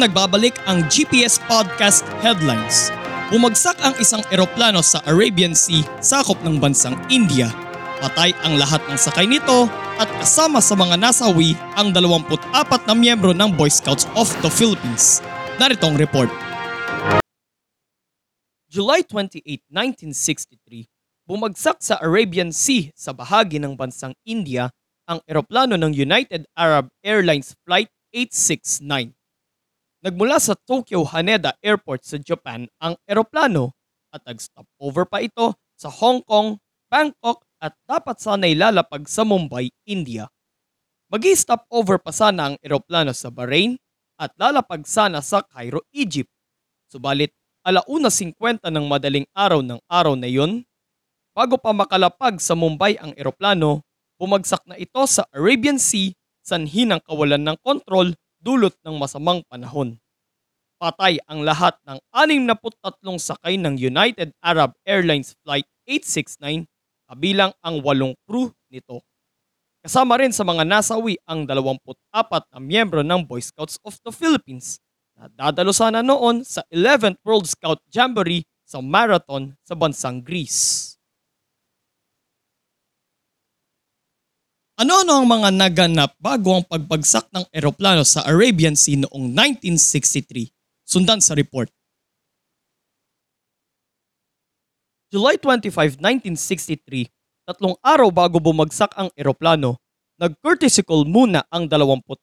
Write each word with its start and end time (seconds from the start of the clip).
Nagbabalik 0.00 0.56
ang 0.64 0.88
GPS 0.88 1.36
Podcast 1.44 2.08
Headlines. 2.24 2.88
Bumagsak 3.28 3.76
ang 3.84 3.92
isang 4.00 4.24
eroplano 4.32 4.80
sa 4.80 5.04
Arabian 5.04 5.52
Sea, 5.52 5.84
sakop 6.00 6.40
ng 6.40 6.56
bansang 6.56 6.96
India. 7.12 7.52
Patay 8.00 8.32
ang 8.40 8.56
lahat 8.56 8.80
ng 8.88 8.96
sakay 8.96 9.28
nito 9.28 9.68
at 10.00 10.08
kasama 10.16 10.64
sa 10.64 10.72
mga 10.72 10.96
nasawi 10.96 11.52
ang 11.76 11.92
24 11.92 12.32
na 12.88 12.96
miyembro 12.96 13.36
ng 13.36 13.52
Boy 13.52 13.68
Scouts 13.68 14.08
of 14.16 14.32
the 14.40 14.48
Philippines. 14.48 15.20
Narito 15.60 15.84
ang 15.84 16.00
report. 16.00 16.32
July 18.72 19.04
28, 19.04 19.68
1963, 19.68 21.28
bumagsak 21.28 21.76
sa 21.84 22.00
Arabian 22.00 22.56
Sea 22.56 22.88
sa 22.96 23.12
bahagi 23.12 23.60
ng 23.60 23.76
bansang 23.76 24.16
India 24.24 24.72
ang 25.04 25.20
eroplano 25.28 25.76
ng 25.76 25.92
United 25.92 26.48
Arab 26.56 26.88
Airlines 27.04 27.52
Flight 27.68 27.92
869. 28.16 29.19
Nagmula 30.00 30.40
sa 30.40 30.56
Tokyo 30.56 31.04
Haneda 31.04 31.60
Airport 31.60 32.08
sa 32.08 32.16
Japan 32.16 32.64
ang 32.80 32.96
eroplano 33.04 33.76
at 34.08 34.24
nag-stopover 34.24 35.04
pa 35.04 35.20
ito 35.20 35.60
sa 35.76 35.92
Hong 35.92 36.24
Kong, 36.24 36.56
Bangkok 36.88 37.44
at 37.60 37.76
dapat 37.84 38.16
sana'y 38.16 38.56
lalapag 38.56 39.04
sa 39.04 39.28
Mumbai, 39.28 39.68
India. 39.84 40.24
mag 41.12 41.20
stopover 41.20 42.00
pa 42.00 42.16
sana 42.16 42.48
ang 42.48 42.56
eroplano 42.64 43.12
sa 43.12 43.28
Bahrain 43.28 43.76
at 44.16 44.32
lalapag 44.40 44.88
sana 44.88 45.20
sa 45.20 45.44
Cairo, 45.44 45.84
Egypt. 45.92 46.32
Subalit 46.88 47.36
alauna 47.60 48.08
50 48.08 48.72
ng 48.72 48.84
madaling 48.88 49.28
araw 49.36 49.60
ng 49.60 49.84
araw 49.84 50.16
na 50.16 50.32
iyon, 50.32 50.64
bago 51.36 51.60
pa 51.60 51.76
makalapag 51.76 52.40
sa 52.40 52.56
Mumbai 52.56 52.96
ang 52.96 53.12
eroplano, 53.20 53.84
bumagsak 54.16 54.64
na 54.64 54.80
ito 54.80 55.04
sa 55.04 55.28
Arabian 55.28 55.76
Sea 55.76 56.16
sanhi 56.40 56.88
ng 56.88 57.04
kawalan 57.04 57.52
ng 57.52 57.60
kontrol 57.60 58.16
dulot 58.40 58.74
ng 58.82 58.96
masamang 58.96 59.44
panahon. 59.46 60.00
Patay 60.80 61.20
ang 61.28 61.44
lahat 61.44 61.76
ng 61.84 62.00
63 62.08 63.20
sakay 63.20 63.60
ng 63.60 63.76
United 63.76 64.32
Arab 64.40 64.72
Airlines 64.88 65.36
Flight 65.44 65.68
869 65.84 66.64
kabilang 67.04 67.52
ang 67.60 67.84
walong 67.84 68.16
crew 68.24 68.48
nito. 68.72 69.04
Kasama 69.80 70.20
rin 70.20 70.32
sa 70.32 70.44
mga 70.44 70.64
nasawi 70.64 71.16
ang 71.24 71.48
24 71.48 71.96
na 72.52 72.58
miyembro 72.60 73.00
ng 73.00 73.24
Boy 73.24 73.40
Scouts 73.40 73.80
of 73.84 73.96
the 74.04 74.12
Philippines 74.12 74.80
na 75.16 75.28
dadalo 75.32 75.72
sana 75.72 76.04
noon 76.04 76.44
sa 76.44 76.64
11th 76.68 77.20
World 77.24 77.48
Scout 77.48 77.80
Jamboree 77.88 78.44
sa 78.64 78.84
Marathon 78.84 79.56
sa 79.64 79.72
bansang 79.76 80.20
Greece. 80.20 80.99
Ano-ano 84.80 85.12
ang 85.20 85.28
mga 85.28 85.52
naganap 85.52 86.16
bago 86.16 86.56
ang 86.56 86.64
pagbagsak 86.64 87.28
ng 87.36 87.44
eroplano 87.52 88.00
sa 88.00 88.24
Arabian 88.24 88.72
Sea 88.72 88.96
noong 88.96 89.28
1963? 89.76 90.48
Sundan 90.88 91.20
sa 91.20 91.36
report. 91.36 91.68
July 95.12 95.36
25, 95.36 96.00
1963, 96.00 97.12
tatlong 97.44 97.76
araw 97.84 98.08
bago 98.08 98.40
bumagsak 98.40 98.88
ang 98.96 99.12
eroplano, 99.20 99.76
nag-courtesy 100.16 100.80
muna 101.04 101.44
ang 101.52 101.68
24 101.68 102.16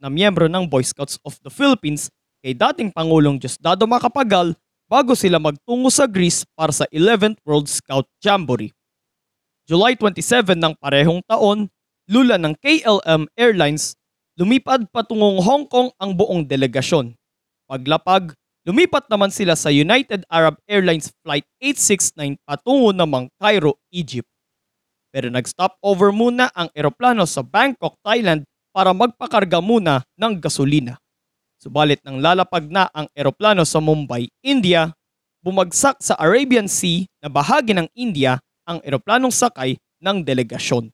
na 0.00 0.08
miyembro 0.08 0.48
ng 0.48 0.64
Boy 0.64 0.88
Scouts 0.88 1.20
of 1.28 1.36
the 1.44 1.52
Philippines 1.52 2.08
kay 2.40 2.56
dating 2.56 2.88
Pangulong 2.88 3.36
Diosdado 3.36 3.84
Macapagal 3.84 4.56
bago 4.88 5.12
sila 5.12 5.36
magtungo 5.36 5.92
sa 5.92 6.08
Greece 6.08 6.48
para 6.56 6.72
sa 6.72 6.88
11th 6.88 7.44
World 7.44 7.68
Scout 7.68 8.08
Jamboree. 8.24 8.72
July 9.68 9.92
27 9.92 10.56
ng 10.56 10.72
parehong 10.80 11.20
taon, 11.28 11.68
lula 12.08 12.40
ng 12.40 12.56
KLM 12.64 13.28
Airlines, 13.36 13.92
lumipad 14.40 14.88
patungong 14.88 15.44
Hong 15.44 15.68
Kong 15.68 15.92
ang 16.00 16.16
buong 16.16 16.48
delegasyon. 16.48 17.12
Paglapag, 17.68 18.32
lumipat 18.64 19.12
naman 19.12 19.28
sila 19.28 19.52
sa 19.52 19.68
United 19.68 20.24
Arab 20.32 20.56
Airlines 20.64 21.12
Flight 21.20 21.44
869 21.60 22.40
patungo 22.48 22.96
namang 22.96 23.28
Cairo, 23.36 23.76
Egypt. 23.92 24.26
Pero 25.12 25.28
nag-stop 25.28 25.76
over 25.84 26.08
muna 26.08 26.48
ang 26.56 26.72
eroplano 26.72 27.28
sa 27.28 27.44
Bangkok, 27.44 28.00
Thailand 28.00 28.48
para 28.72 28.96
magpakarga 28.96 29.60
muna 29.60 30.00
ng 30.16 30.40
gasolina. 30.40 30.96
Subalit 31.60 32.00
nang 32.08 32.24
lalapag 32.24 32.72
na 32.72 32.88
ang 32.96 33.04
eroplano 33.12 33.68
sa 33.68 33.84
Mumbai, 33.84 34.32
India, 34.40 34.96
bumagsak 35.44 36.00
sa 36.00 36.16
Arabian 36.16 36.70
Sea 36.70 37.04
na 37.20 37.28
bahagi 37.28 37.76
ng 37.76 37.88
India 37.92 38.40
ang 38.64 38.80
eroplanong 38.80 39.32
sakay 39.32 39.76
ng 40.00 40.24
delegasyon. 40.24 40.88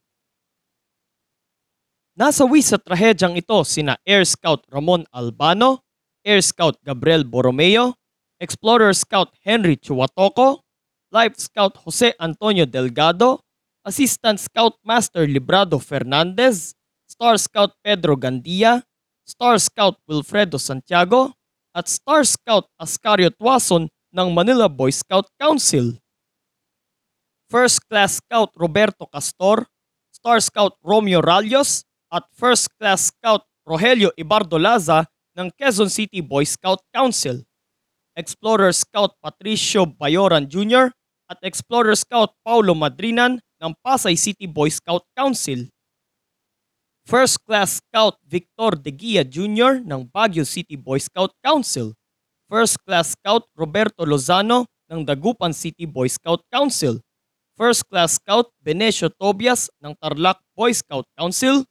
Nasawi 2.15 2.63
sa 2.63 2.79
trahedyang 2.79 3.35
ito 3.35 3.59
sina 3.67 3.99
Air 4.07 4.23
Scout 4.23 4.63
Ramon 4.71 5.03
Albano, 5.11 5.83
Air 6.23 6.47
Scout 6.47 6.79
Gabriel 6.87 7.27
Borromeo, 7.27 7.99
Explorer 8.39 8.95
Scout 8.95 9.35
Henry 9.43 9.75
Chuatoco, 9.75 10.63
Life 11.11 11.35
Scout 11.43 11.75
Jose 11.83 12.15
Antonio 12.23 12.71
Delgado, 12.71 13.43
Assistant 13.83 14.39
Scout 14.39 14.79
Master 14.87 15.27
Librado 15.27 15.83
Fernandez, 15.83 16.79
Star 17.11 17.35
Scout 17.35 17.75
Pedro 17.83 18.15
Gandia, 18.15 18.87
Star 19.27 19.59
Scout 19.59 19.99
Wilfredo 20.07 20.55
Santiago, 20.55 21.35
at 21.75 21.91
Star 21.91 22.23
Scout 22.23 22.71
Ascario 22.79 23.35
Tuason 23.35 23.91
ng 23.91 24.29
Manila 24.31 24.71
Boy 24.71 24.95
Scout 24.95 25.27
Council. 25.35 25.99
First 27.51 27.83
Class 27.91 28.23
Scout 28.23 28.55
Roberto 28.55 29.11
Castor, 29.11 29.67
Star 30.15 30.39
Scout 30.39 30.79
Romeo 30.79 31.19
Ralios, 31.19 31.83
at 32.15 32.23
First 32.31 32.71
Class 32.79 33.11
Scout 33.11 33.43
Rogelio 33.67 34.15
Ibardo 34.15 34.55
Laza 34.55 35.11
ng 35.35 35.51
Quezon 35.59 35.91
City 35.91 36.23
Boy 36.23 36.47
Scout 36.47 36.79
Council, 36.95 37.43
Explorer 38.15 38.71
Scout 38.71 39.19
Patricio 39.19 39.83
Bayoran 39.83 40.47
Jr. 40.47 40.95
at 41.27 41.43
Explorer 41.43 41.99
Scout 41.99 42.31
Paulo 42.47 42.79
Madrinan 42.79 43.43
ng 43.59 43.73
Pasay 43.83 44.15
City 44.15 44.47
Boy 44.47 44.71
Scout 44.71 45.03
Council, 45.19 45.67
First 47.03 47.43
Class 47.43 47.83
Scout 47.83 48.15
Victor 48.23 48.79
De 48.79 48.95
Guia 48.95 49.27
Jr. 49.27 49.83
ng 49.83 50.07
Baguio 50.07 50.47
City 50.47 50.79
Boy 50.79 51.03
Scout 51.03 51.35
Council, 51.43 51.91
First 52.47 52.79
Class 52.87 53.19
Scout 53.19 53.51
Roberto 53.59 54.07
Lozano 54.07 54.71
ng 54.87 55.03
Dagupan 55.03 55.51
City 55.51 55.91
Boy 55.91 56.07
Scout 56.07 56.47
Council, 56.47 57.03
First 57.59 57.91
Class 57.91 58.23
Scout 58.23 58.55
Benecio 58.63 59.11
Tobias 59.11 59.67
ng 59.83 59.99
Tarlac 59.99 60.39
Boy 60.55 60.71
Scout 60.71 61.11
Council, 61.19 61.67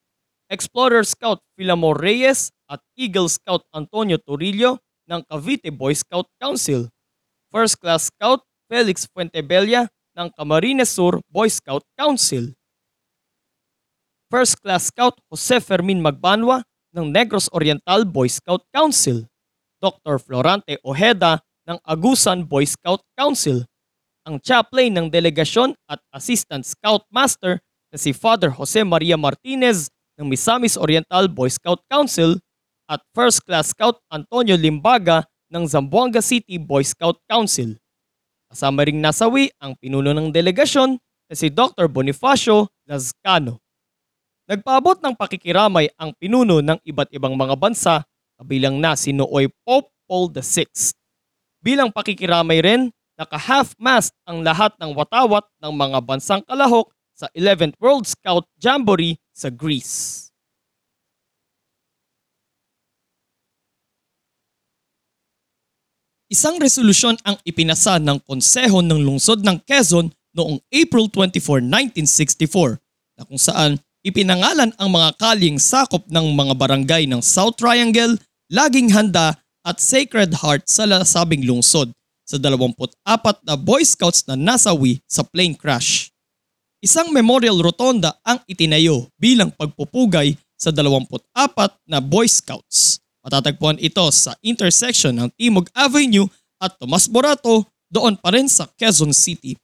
Explorer 0.53 1.01
Scout 1.01 1.41
Filamor 1.57 1.97
Reyes 1.97 2.53
at 2.69 2.77
Eagle 2.93 3.25
Scout 3.25 3.65
Antonio 3.73 4.21
Torillo 4.21 4.77
ng 5.09 5.25
Cavite 5.25 5.73
Boy 5.73 5.97
Scout 5.97 6.29
Council. 6.37 6.93
First 7.49 7.81
Class 7.81 8.13
Scout 8.13 8.45
Felix 8.69 9.09
Fuentebella 9.09 9.89
ng 10.13 10.29
Camarines 10.37 10.93
Sur 10.93 11.25
Boy 11.25 11.49
Scout 11.49 11.81
Council. 11.97 12.53
First 14.29 14.61
Class 14.61 14.93
Scout 14.93 15.17
Jose 15.33 15.57
Fermin 15.57 16.05
Magbanwa 16.05 16.61
ng 16.93 17.09
Negros 17.09 17.49
Oriental 17.49 18.05
Boy 18.05 18.29
Scout 18.29 18.61
Council. 18.69 19.25
Dr. 19.81 20.21
Florante 20.21 20.77
Ojeda 20.85 21.41
ng 21.65 21.81
Agusan 21.81 22.45
Boy 22.45 22.69
Scout 22.69 23.01
Council. 23.17 23.65
Ang 24.23 24.39
chaplain 24.39 24.95
ng 24.95 25.07
delegasyon 25.09 25.75
at 25.89 25.99
Assistant 26.13 26.63
Scout 26.63 27.03
Master 27.11 27.59
na 27.91 27.97
si 27.99 28.15
Father 28.15 28.53
Jose 28.53 28.79
Maria 28.87 29.19
Martinez 29.19 29.91
ng 30.19 30.27
Misamis 30.29 30.77
Oriental 30.77 31.29
Boy 31.29 31.49
Scout 31.49 31.81
Council 31.89 32.37
at 32.89 33.01
First 33.15 33.45
Class 33.47 33.73
Scout 33.73 34.01
Antonio 34.11 34.53
Limbaga 34.53 35.25
ng 35.49 35.65
Zamboanga 35.65 36.21
City 36.21 36.57
Boy 36.61 36.85
Scout 36.85 37.17
Council. 37.29 37.77
Kasama 38.49 38.85
ring 38.85 39.01
nasawi 39.01 39.49
ang 39.57 39.73
pinuno 39.77 40.13
ng 40.13 40.29
delegasyon 40.29 40.97
na 41.29 41.33
si 41.33 41.49
Dr. 41.49 41.89
Bonifacio 41.89 42.69
Lazcano. 42.85 43.57
Nagpaabot 44.45 44.99
ng 44.99 45.15
pakikiramay 45.15 45.89
ang 45.95 46.13
pinuno 46.19 46.59
ng 46.59 46.77
iba't 46.83 47.09
ibang 47.15 47.33
mga 47.33 47.55
bansa 47.55 48.03
kabilang 48.37 48.77
na 48.77 48.93
si 48.93 49.15
Nooy 49.15 49.47
Pope 49.63 49.89
Paul 50.03 50.29
VI. 50.35 50.67
Bilang 51.63 51.95
pakikiramay 51.95 52.59
rin, 52.59 52.91
naka-half-mast 53.15 54.11
ang 54.27 54.43
lahat 54.43 54.75
ng 54.83 54.91
watawat 54.91 55.47
ng 55.63 55.71
mga 55.71 55.97
bansang 56.03 56.43
kalahok 56.43 56.91
sa 57.15 57.31
11th 57.31 57.79
World 57.79 58.03
Scout 58.03 58.43
Jamboree 58.59 59.15
sa 59.33 59.49
Greece. 59.49 60.29
Isang 66.33 66.57
resolusyon 66.57 67.17
ang 67.21 67.37
ipinasa 67.45 68.01
ng 68.01 68.17
Konseho 68.25 68.81
ng 68.81 69.05
Lungsod 69.05 69.45
ng 69.45 69.61
Quezon 69.69 70.09
noong 70.33 70.57
April 70.73 71.05
24, 71.09 71.61
1964 71.61 72.81
na 73.21 73.23
kung 73.29 73.37
saan 73.37 73.77
ipinangalan 74.01 74.73
ang 74.81 74.89
mga 74.89 75.13
kaling 75.21 75.61
sakop 75.61 76.09
ng 76.09 76.33
mga 76.33 76.53
barangay 76.57 77.05
ng 77.05 77.21
South 77.21 77.61
Triangle, 77.61 78.17
Laging 78.49 78.89
Handa 78.89 79.37
at 79.61 79.77
Sacred 79.77 80.41
Heart 80.41 80.65
sa 80.65 80.89
lasabing 80.89 81.45
lungsod 81.45 81.93
sa 82.25 82.41
24 82.41 82.97
na 83.45 83.53
Boy 83.53 83.85
Scouts 83.85 84.25
na 84.25 84.33
nasawi 84.33 85.01
sa 85.05 85.21
plane 85.21 85.53
crash. 85.53 86.12
Isang 86.83 87.15
memorial 87.15 87.63
rotonda 87.63 88.19
ang 88.27 88.43
itinayo 88.43 89.07
bilang 89.15 89.55
pagpupugay 89.55 90.35
sa 90.59 90.67
24 90.67 91.07
na 91.87 92.03
Boy 92.03 92.27
Scouts. 92.27 92.99
Matatagpuan 93.23 93.79
ito 93.79 94.03
sa 94.11 94.35
intersection 94.43 95.15
ng 95.15 95.31
Timog 95.39 95.71
Avenue 95.71 96.27
at 96.59 96.75
Tomas 96.75 97.07
Borato 97.07 97.71
doon 97.87 98.19
pa 98.19 98.35
rin 98.35 98.51
sa 98.51 98.67
Quezon 98.75 99.15
City. 99.15 99.55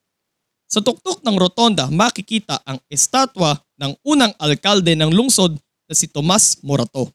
Sa 0.72 0.80
tuktok 0.80 1.20
ng 1.20 1.36
rotonda 1.36 1.92
makikita 1.92 2.64
ang 2.64 2.80
estatwa 2.88 3.52
ng 3.76 4.00
unang 4.08 4.32
alkalde 4.40 4.96
ng 4.96 5.12
lungsod 5.12 5.60
na 5.60 5.94
si 6.00 6.08
Tomas 6.08 6.64
Morato. 6.64 7.12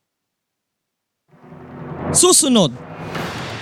Susunod, 2.12 2.77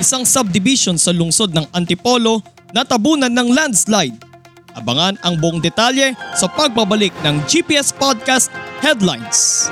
isang 0.03 0.27
subdivision 0.27 0.99
sa 0.99 1.15
lungsod 1.15 1.55
ng 1.55 1.71
Antipolo 1.71 2.43
na 2.75 2.83
tabunan 2.83 3.31
ng 3.31 3.47
landslide. 3.55 4.32
Abangan 4.73 5.21
ang 5.21 5.37
buong 5.37 5.61
detalye 5.61 6.17
sa 6.33 6.49
pagbabalik 6.49 7.13
ng 7.21 7.45
GPS 7.45 7.93
Podcast 7.93 8.49
Headlines. 8.81 9.69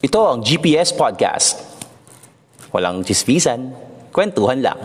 Ito 0.00 0.20
ang 0.28 0.44
GPS 0.44 0.92
Podcast. 0.92 1.56
Walang 2.76 3.00
chismisan, 3.08 3.72
kwentuhan 4.12 4.60
lang. 4.60 4.80